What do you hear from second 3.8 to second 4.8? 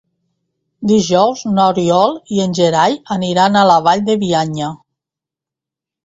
Vall de Bianya.